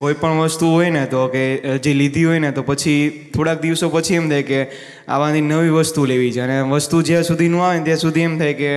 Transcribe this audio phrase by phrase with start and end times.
[0.00, 1.40] કોઈ પણ વસ્તુ હોય ને તો કે
[1.78, 4.60] જે લીધી હોય ને તો પછી થોડાક દિવસો પછી એમ થાય કે
[5.08, 6.40] આવાની નવી વસ્તુ લેવી છે.
[6.40, 8.70] અને વસ્તુ જ્યાં સુધી ન આવે ને ત્યાં સુધી એમ થાય કે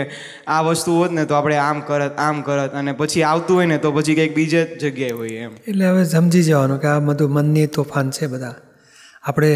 [0.48, 2.76] આ વસ્તુ હોત ને તો આપણે આમ કરત આમ કરત.
[2.76, 5.56] અને પછી આવતું હોય ને તો પછી કંઈક બીજે જ જગ્યાએ હોય એમ.
[5.68, 8.56] એટલે હવે સમજી જવાનું કે આ બધું મનની તોફાન છે બધા.
[9.24, 9.52] આપણે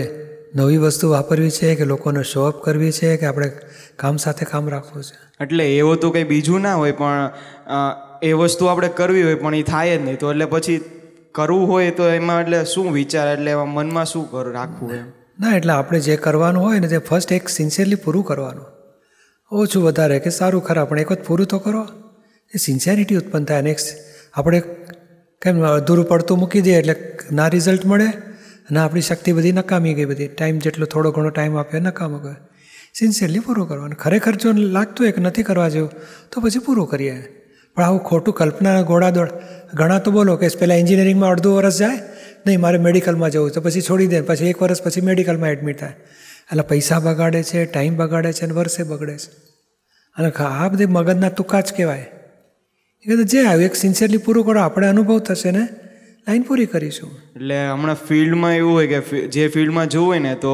[0.55, 3.51] નવી વસ્તુ વાપરવી છે કે લોકોને શો અપ કરવી છે કે આપણે
[3.95, 5.15] કામ સાથે કામ રાખવું છે?
[5.43, 7.31] એટલે એવું તો કંઈ બીજું ના હોય પણ
[8.23, 10.17] એ વસ્તુ આપણે કરવી હોય પણ એ થાય જ નહીં.
[10.17, 10.83] તો એટલે પછી
[11.37, 13.27] કરવું હોય તો એમાં એટલે શું વિચાર?
[13.33, 15.05] એટલે એમાં મનમાં શું કર, રાખવું એમ?
[15.39, 18.65] ના, એટલે આપણે જે કરવાનું હોય ને તે ફર્સ્ટ એક સિન્સિયરલી પૂરું કરવાનું.
[19.51, 21.87] ઓછું વધારે કે સારું, ખરા, પણ એક વખત પૂરું તો કરો.
[22.55, 23.75] એ સિન્સિયરિટી ઉત્પન્ન થાય અને
[24.33, 24.61] આપણે
[25.41, 26.95] કેમ અધૂરું પડતું મૂકી દઈએ એટલે
[27.31, 28.07] ના રિઝલ્ટ મળે
[28.69, 30.27] અને આપણી શક્તિ બધી નકામી ગઈ બધી.
[30.27, 32.35] ટાઈમ જેટલો થોડો ઘણો ટાઈમ આપ્યો, નકામો ગયો.
[32.93, 33.97] સિન્સિયરલી પૂરું કરવાનું.
[33.97, 35.91] ખરેખર જો લાગતું હોય કે નથી કરવા જેવું,
[36.31, 37.36] તો પછી પૂરું કરીએ.
[37.77, 39.29] પણ આવું ખોટું કલ્પના ગોળાદોડ
[39.73, 41.99] ઘણા તો બોલો કે પહેલાં એન્જિનિયરિંગમાં અડધું વર્ષ જાય,
[42.47, 45.93] નહીં, મારે મેડિકલમાં જવું તો પછી છોડી દે, પછી એક વર્ષ પછી મેડિકલમાં એડમિટ થાય.
[46.51, 49.31] એટલે પૈસા બગાડે છે ટાઈમ બગાડે છે અને વર્ષે બગડે છે.
[50.17, 52.05] અને આ બધી મગજના તુક્કા જ કહેવાય.
[53.05, 55.67] એ જે આવ્યું, એક સિન્સિયરલી પૂરું કરો, આપણે અનુભવ થશે ને,
[56.27, 57.11] લાઈન પૂરી કરીશું.
[57.35, 60.53] એટલે હમણાં ફિલ્ડમાં એવું હોય કે જે ફિલ્ડમાં જવું હોય ને, તો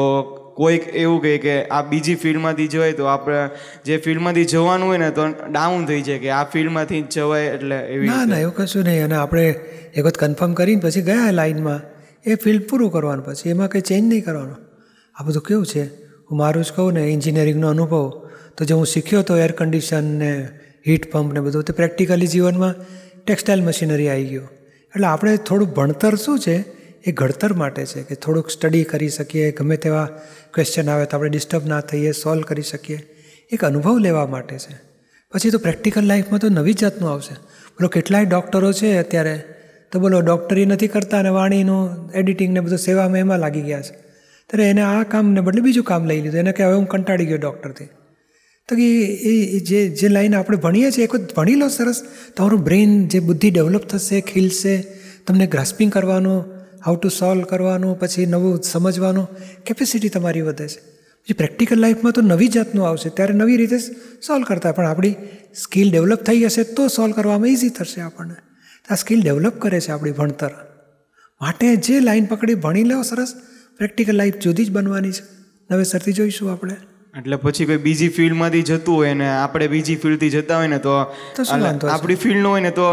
[0.55, 3.49] કોઈક એવું કહે કે આ બીજી ફિલ્ડમાંથી જવાય તો આપણે
[3.85, 7.75] જે ફિલ્ડમાંથી જવાનું હોય ને તો ડાઉન થઈ જાય કે આ ફિલ્ડમાંથી જ જવાય એટલે
[7.75, 9.03] એવી ના ના એવું કશું નહીં.
[9.03, 9.55] અને આપણે
[9.95, 11.81] એક વખત કન્ફર્મ કરીને પછી ગયા લાઈનમાં
[12.25, 13.49] એ ફિલ્ડ પૂરું કરવાનું પછી.
[13.49, 14.55] એમાં કંઈ ચેન્જ નહીં કરવાનો.
[15.15, 15.83] આ બધું કેવું છે?
[16.07, 18.27] હું મારું જ કહું ને એન્જિનિયરિંગનો અનુભવ.
[18.57, 20.49] તો જે હું શીખ્યો તો એર કન્ડિશન ને
[20.87, 22.75] હીટ પંપ ને બધું તો પ્રેક્ટિકલી જીવનમાં
[23.25, 24.41] ટેક્સટાઇલ મશીનરી આવી ગયો.
[24.95, 26.82] એટલે આપણે થોડું ભણતર શું છે?
[27.07, 30.05] એ ઘડતર માટે છે કે થોડુંક સ્ટડી કરી શકીએ, ગમે તેવા
[30.53, 32.99] ક્વેશ્ચન આવે તો આપણે ડિસ્ટર્બ ના થઈએ સોલ્વ કરી શકીએ,
[33.51, 34.75] એક અનુભવ લેવા માટે છે.
[35.31, 37.33] પછી તો પ્રેક્ટિકલ લાઈફમાં તો નવી જાતનું આવશે.
[37.69, 39.43] બોલો, કેટલાય ડૉક્ટરો છે અત્યારે?
[39.91, 43.95] તો બોલો ડૉક્ટરી નથી કરતા અને વાણીનું એડિટિંગ ને બધું સેવામાં એમાં લાગી ગયા છે.
[44.49, 46.39] ત્યારે એને આ કામને બદલે બીજું કામ લઈ લીધું.
[46.39, 47.85] એને કે હવે હું કંટાળી ગયો ડૉક્ટરથી
[48.69, 52.03] તો કે એ જે જે લાઈન આપણે ભણીએ છીએ એક વખત ભણી લો સરસ.
[52.37, 54.83] તમારું બ્રેઇન જે બુદ્ધિ ડેવલપ થશે, ખીલશે,
[55.27, 59.27] તમને ગ્રાસ્પિંગ કરવાનું હાઉ ટુ સોલ્વ કરવાનું, પછી નવું સમજવાનું
[59.65, 60.79] કેપેસિટી તમારી વધે છે.
[61.23, 63.09] પછી પ્રેક્ટિકલ લાઈફમાં તો નવી જાતનું આવશે.
[63.09, 63.79] ત્યારે નવી રીતે
[64.27, 64.71] સોલ્વ કરતા.
[64.71, 65.15] પણ આપણી
[65.55, 68.35] સ્કિલ ડેવલપ થઈ હશે તો સોલ્વ કરવામાં ઇઝી થશે આપણને.
[68.89, 70.49] આ સ્કિલ ડેવલપ કરે છે આપણી ભણતર.
[71.41, 73.33] માટે જે લાઈન પકડી ભણી લો સરસ.
[73.77, 75.23] પ્રેક્ટિકલ લાઈફ જુદી જ બનવાની છે.
[75.71, 76.75] નવેસરથી જોઈશું આપણે.
[77.17, 80.93] એટલે પછી કોઈ બીજી ફિલ્ડમાંથી જતું હોય ને આપણે બીજી ફિલ્ડથી જતા હોય ને તો
[81.91, 82.85] આપણી ફિલ્ડ હોય ને તો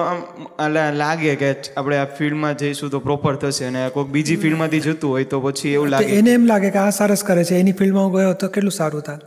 [0.95, 5.25] લાગે કે આપણે આ ફિલ્ડમાં જઈશું તો પ્રોપર થશે અને કોઈક બીજી ફિલ્ડમાંથી જતું હોય
[5.25, 8.13] તો પછી એવું લાગે એને એમ લાગે કે આ સરસ કરે છે એની ફિલ્ડમાં હું
[8.13, 9.19] ગયો તો કેટલું સારું થાય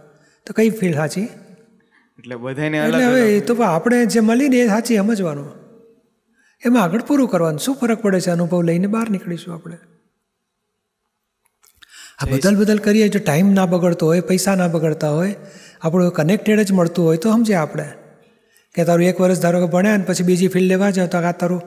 [0.47, 1.25] તો કઈ ફિલ્ડ સાચી?
[2.19, 5.49] એટલે બધાને એટલે હવે એ તો આપણે જે મળીને એ સાચી સમજવાનું.
[6.65, 7.59] એમાં આગળ પૂરું કરવાનું.
[7.59, 9.77] શું ફરક પડે છે અનુભવ લઈને બહાર નીકળીશું આપણે?
[12.23, 13.09] આ બદલ બદલ કરીએ.
[13.09, 15.35] જો ટાઈમ ના બગડતો હોય પૈસા ના બગડતા હોય
[15.81, 17.83] આપણું કનેક્ટેડ જ મળતું હોય તો સમજે આપણે.
[18.75, 21.31] કે તારું એક વર્ષ ધારો કે ભણ્યા ને પછી બીજી ફિલ્ડ લેવા જાવ તો આ
[21.31, 21.61] તારું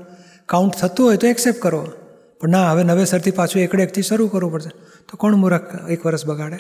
[0.46, 1.92] કાઉન્ટ થતું હોય તો એક્સેપ્ટ કરો.
[2.40, 4.70] પણ ના હવે નવેસરથી પાછું એકડે એકથી શરૂ કરવું પડશે.
[5.08, 6.56] તો કોણ મૂરખ એક વર્ષ બગાડે?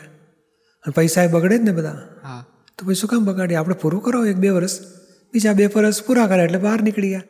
[0.84, 1.90] અને પૈસા એ બગડે જ ને બધા.
[2.24, 2.46] હા.
[2.78, 3.56] તો પછી શું કામ બગાડીએ?
[3.56, 4.80] આપણે પૂરું કરો એક બે વર્ષ.
[5.32, 7.22] બીજા બે વર્ષ પૂરા કરે એટલે બહાર નીકળી ગયા.